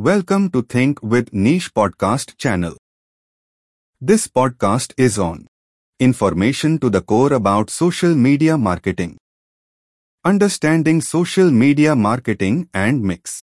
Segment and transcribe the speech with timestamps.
[0.00, 2.74] Welcome to Think with Niche podcast channel.
[4.00, 5.46] This podcast is on
[5.98, 9.18] information to the core about social media marketing,
[10.24, 13.42] understanding social media marketing and mix.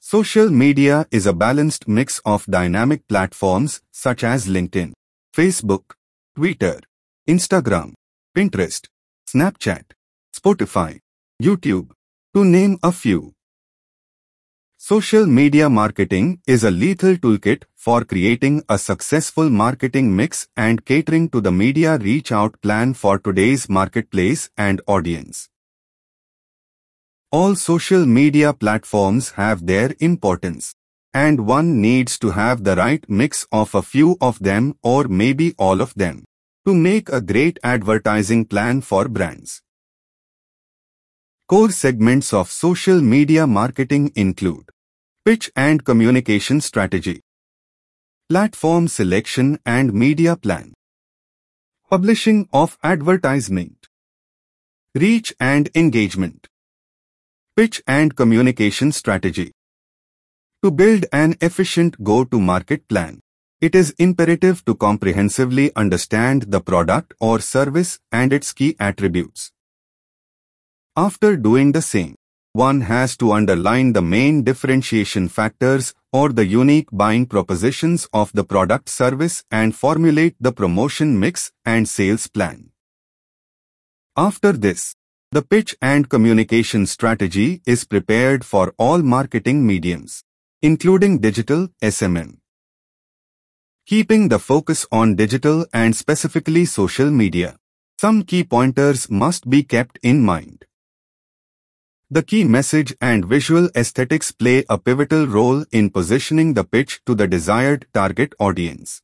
[0.00, 4.92] Social media is a balanced mix of dynamic platforms such as LinkedIn,
[5.32, 5.94] Facebook,
[6.34, 6.80] Twitter,
[7.28, 7.92] Instagram,
[8.36, 8.88] Pinterest,
[9.32, 9.84] Snapchat,
[10.36, 10.98] Spotify,
[11.40, 11.92] YouTube,
[12.34, 13.34] to name a few.
[14.86, 21.30] Social media marketing is a lethal toolkit for creating a successful marketing mix and catering
[21.30, 25.48] to the media reach out plan for today's marketplace and audience.
[27.32, 30.74] All social media platforms have their importance,
[31.14, 35.54] and one needs to have the right mix of a few of them or maybe
[35.56, 36.26] all of them
[36.66, 39.62] to make a great advertising plan for brands.
[41.48, 44.68] Core segments of social media marketing include
[45.26, 47.22] Pitch and communication strategy,
[48.28, 50.74] Platform selection and media plan,
[51.88, 53.86] Publishing of advertisement,
[54.94, 56.46] Reach and engagement,
[57.56, 59.52] Pitch and communication strategy.
[60.62, 63.20] To build an efficient go-to-market plan,
[63.62, 69.52] it is imperative to comprehensively understand the product or service and its key attributes.
[70.94, 72.14] After doing the same,
[72.54, 78.44] one has to underline the main differentiation factors or the unique buying propositions of the
[78.44, 82.70] product service and formulate the promotion mix and sales plan.
[84.16, 84.94] After this,
[85.32, 90.22] the pitch and communication strategy is prepared for all marketing mediums,
[90.62, 92.36] including digital SMM.
[93.84, 97.56] Keeping the focus on digital and specifically social media,
[98.00, 100.64] some key pointers must be kept in mind.
[102.10, 107.14] The key message and visual aesthetics play a pivotal role in positioning the pitch to
[107.14, 109.00] the desired target audience.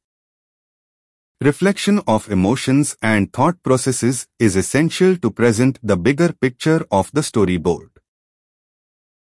[1.40, 7.22] Reflection of emotions and thought processes is essential to present the bigger picture of the
[7.22, 7.88] storyboard.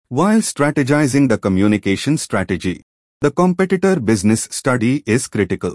[0.07, 2.85] While strategizing the communication strategy,
[3.21, 5.75] the competitor business study is critical.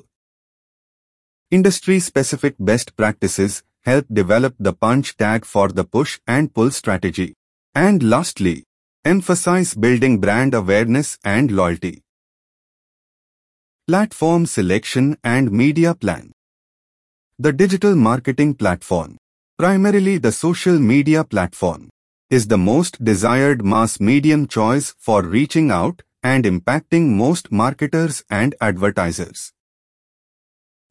[1.51, 7.35] Industry-specific best practices help develop the punch tag for the push and pull strategy.
[7.73, 8.65] And lastly,
[9.05, 12.01] emphasize building brand awareness and loyalty.
[13.87, 16.33] Platform selection and media plan.
[17.39, 19.17] The digital marketing platform,
[19.57, 21.89] primarily the social media platform,
[22.29, 28.53] is the most desired mass medium choice for reaching out and impacting most marketers and
[28.59, 29.53] advertisers.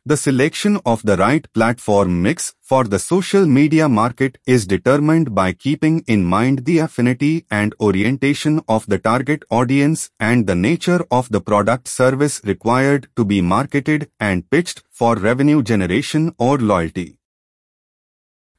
[0.07, 5.53] The selection of the right platform mix for the social media market is determined by
[5.53, 11.29] keeping in mind the affinity and orientation of the target audience and the nature of
[11.29, 17.19] the product service required to be marketed and pitched for revenue generation or loyalty.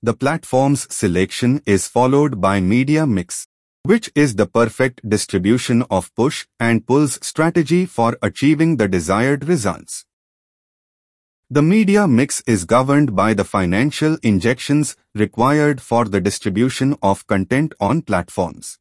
[0.03, 3.47] The platform's selection is followed by media mix,
[3.81, 10.05] which is the perfect distribution of push and pulls strategy for achieving the desired results.
[11.53, 17.73] The media mix is governed by the financial injections required for the distribution of content
[17.77, 18.79] on platforms.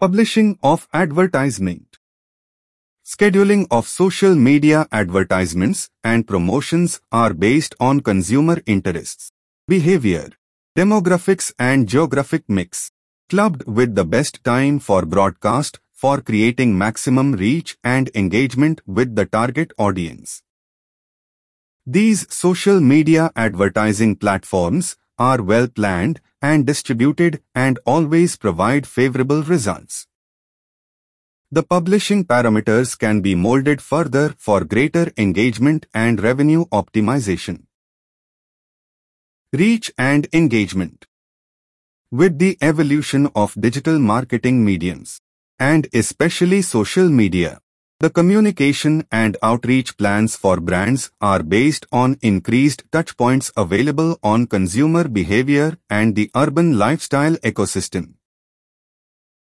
[0.00, 1.98] Publishing of advertisement
[3.04, 9.32] Scheduling of social media advertisements and promotions are based on consumer interests,
[9.68, 10.30] behavior,
[10.74, 12.90] demographics and geographic mix,
[13.28, 19.26] clubbed with the best time for broadcast for creating maximum reach and engagement with the
[19.26, 20.42] target audience.
[21.92, 30.06] These social media advertising platforms are well planned and distributed and always provide favorable results.
[31.50, 37.64] The publishing parameters can be molded further for greater engagement and revenue optimization.
[39.52, 41.06] Reach and engagement.
[42.12, 45.20] With the evolution of digital marketing mediums,
[45.58, 47.60] and especially social media,
[48.00, 55.06] the communication and outreach plans for brands are based on increased touchpoints available on consumer
[55.06, 58.14] behavior and the urban lifestyle ecosystem.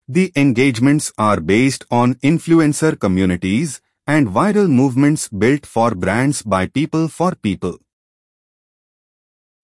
[0.07, 7.09] The engagements are based on influencer communities and viral movements built for brands by people
[7.09, 7.79] for people.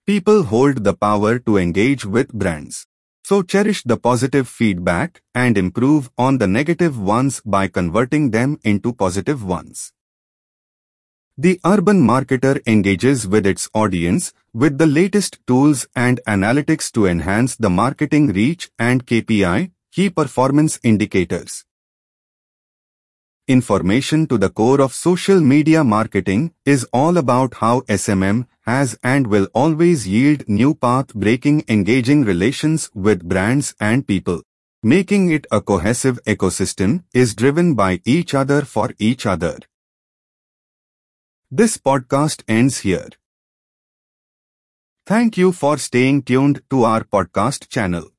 [0.05, 2.89] People hold the power to engage with brands.
[3.25, 8.93] So cherish the positive feedback and improve on the negative ones by converting them into
[8.93, 9.93] positive ones.
[11.39, 17.57] The urban marketer engages with its audience with the latest tools and analytics to enhance
[17.57, 21.65] the marketing reach and KPI, key performance indicators,
[23.49, 29.27] Information to the core of social media marketing is all about how SMM has and
[29.27, 34.43] will always yield new path-breaking engaging relations with brands and people.
[34.85, 39.59] Making it a cohesive ecosystem is driven by each other for each other.
[41.51, 43.09] This podcast ends here.
[45.05, 48.12] Thank you for staying tuned to our podcast channel.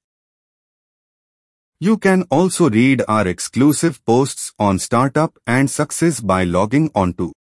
[1.84, 7.34] You can also read our exclusive posts on startup and success by logging on to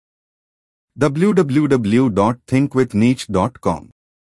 [0.99, 3.91] www.thinkwithniche.com.